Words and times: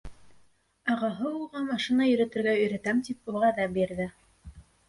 Ағаһы 0.93 1.33
уға 1.41 1.61
машина 1.67 2.09
йөрөтөргә 2.13 2.57
өйрәтәм 2.65 3.05
тип 3.11 3.33
вәғәҙә 3.37 3.71
бирҙе. 3.77 4.13